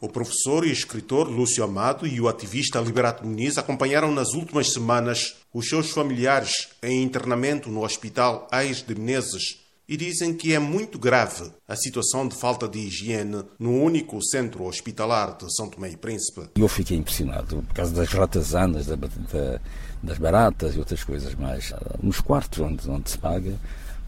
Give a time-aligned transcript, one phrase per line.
[0.00, 5.34] O professor e escritor Lúcio Amado e o ativista Liberato Muniz acompanharam nas últimas semanas
[5.52, 9.58] os seus familiares em internamento no Hospital Ais de Menezes
[9.88, 14.66] e dizem que é muito grave a situação de falta de higiene no único centro
[14.66, 16.42] hospitalar de São Tomé e Príncipe.
[16.54, 19.60] Eu fiquei impressionado por causa das ratazanas, da, da,
[20.00, 21.72] das baratas e outras coisas mais.
[22.00, 23.58] Nos quartos onde, onde se paga,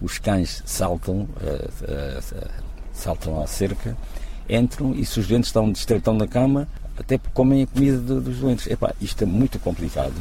[0.00, 2.50] os cães saltam, uh, uh,
[2.93, 3.96] saltam à cerca
[4.51, 8.66] entram e se os doentes estão, estão na cama, até comem a comida dos doentes.
[8.66, 10.15] Epá, isto é muito complicado.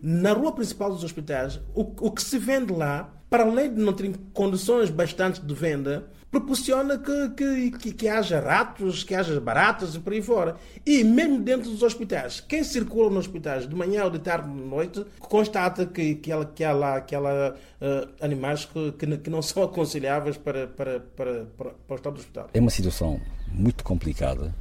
[0.00, 3.92] Na rua principal dos hospitais, o, o que se vende lá, para além de não
[3.92, 9.94] ter condições bastantes de venda, proporciona que, que, que, que, haja ratos, que haja baratas
[9.94, 10.56] e por aí fora.
[10.84, 14.56] E mesmo dentro dos hospitais, quem circula nos hospitais de manhã ou de tarde ou
[14.56, 19.18] de noite, constata que, que, ela, que há lá que ela, uh, animais que, que,
[19.18, 22.50] que, não são aconselháveis para, para, para, para, para o estado do hospital.
[22.52, 24.54] É uma situação muito complicada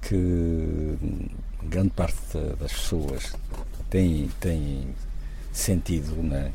[0.00, 0.96] que
[1.62, 3.34] grande parte das pessoas
[3.88, 4.88] tem, tem
[5.52, 6.52] sentido, né?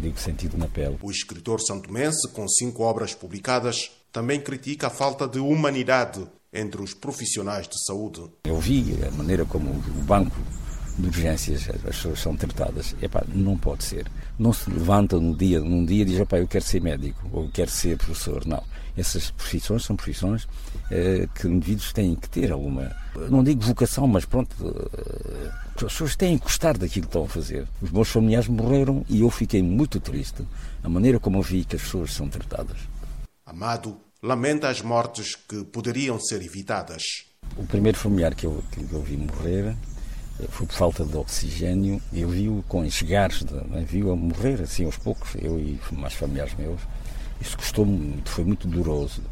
[0.00, 0.98] digo sentido na pele.
[1.02, 6.94] O escritor santomense, com cinco obras publicadas, também critica a falta de humanidade entre os
[6.94, 8.22] profissionais de saúde.
[8.44, 10.36] Eu vi a maneira como o banco
[10.98, 12.94] de urgências as pessoas são tratadas.
[13.02, 14.10] Epá, não pode ser.
[14.38, 17.48] Não se levanta num dia, num dia e diz, epá, eu quero ser médico ou
[17.50, 18.46] quero ser professor.
[18.46, 18.62] Não.
[18.96, 20.48] Essas profissões são profissões
[20.90, 22.90] eh, que indivíduos têm que ter alguma,
[23.28, 25.35] não digo vocação, mas pronto, eh,
[25.84, 27.66] as pessoas têm que gostar daquilo que estão a fazer.
[27.82, 30.42] Os meus familiares morreram e eu fiquei muito triste
[30.82, 32.78] a maneira como eu vi que as pessoas são tratadas.
[33.44, 37.02] Amado lamenta as mortes que poderiam ser evitadas.
[37.56, 39.76] O primeiro familiar que eu, que eu vi morrer
[40.40, 42.00] eh, foi por falta de oxigênio.
[42.12, 46.54] Eu vi-o com enxegares, né, vi-o a morrer assim aos poucos, eu e mais familiares
[46.54, 46.80] meus.
[47.40, 49.22] Isso custou muito, foi muito doloroso.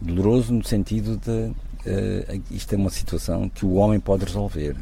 [0.00, 4.76] Doloroso no sentido de uh, isto é uma situação que o homem pode resolver.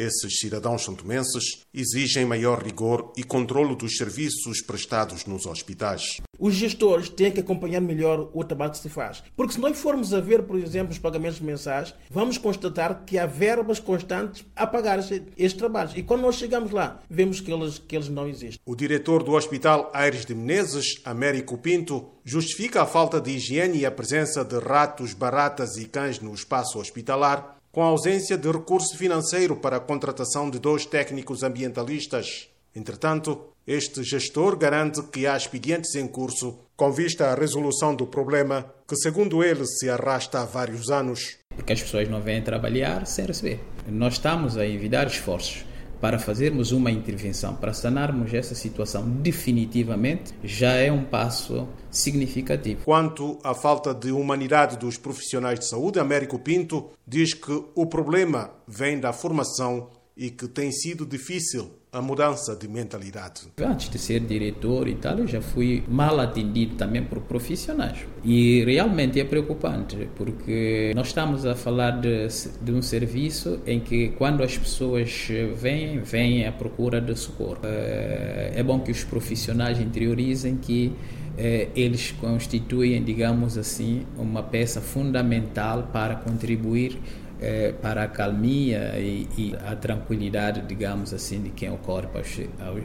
[0.00, 6.22] Esses cidadãos santomenses exigem maior rigor e controlo dos serviços prestados nos hospitais.
[6.38, 9.22] Os gestores têm que acompanhar melhor o trabalho que se faz.
[9.36, 13.26] Porque se nós formos a ver, por exemplo, os pagamentos mensais, vamos constatar que há
[13.26, 15.92] verbas constantes a pagar estes trabalhos.
[15.94, 18.58] E quando nós chegamos lá, vemos que eles, que eles não existem.
[18.64, 23.84] O diretor do Hospital Aires de Menezes, Américo Pinto, justifica a falta de higiene e
[23.84, 28.96] a presença de ratos, baratas e cães no espaço hospitalar com a ausência de recurso
[28.96, 32.48] financeiro para a contratação de dois técnicos ambientalistas.
[32.74, 38.72] Entretanto, este gestor garante que há expedientes em curso com vista à resolução do problema
[38.86, 41.36] que, segundo ele, se arrasta há vários anos.
[41.54, 43.60] Porque as pessoas não vêm trabalhar sem receber.
[43.86, 45.64] Nós estamos a envidar esforços
[46.00, 52.84] para fazermos uma intervenção, para sanarmos essa situação definitivamente, já é um passo significativo.
[52.84, 58.50] Quanto à falta de humanidade dos profissionais de saúde, Américo Pinto diz que o problema
[58.66, 63.42] vem da formação e que tem sido difícil a mudança de mentalidade.
[63.58, 67.98] Antes de ser diretor e tal, eu já fui mal atendido também por profissionais.
[68.22, 72.28] E realmente é preocupante, porque nós estamos a falar de,
[72.62, 77.58] de um serviço em que quando as pessoas vêm, vêm à procura de socorro.
[77.64, 80.92] Eh, é bom que os profissionais interiorizem que
[81.36, 86.98] eh, eles constituem, digamos assim, uma peça fundamental para contribuir
[87.40, 92.38] é, para a calmia e, e, a tranquilidade, digamos assim, de quem ocorre para os,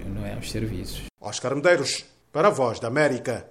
[0.08, 1.04] não é, aos serviços.
[1.20, 3.48] Oscar Medeiros, para a Voz da América.